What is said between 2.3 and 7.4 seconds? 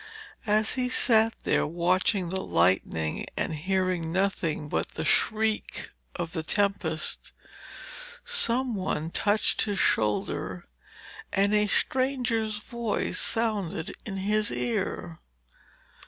lightning and hearing nothing but the shriek of the tempest,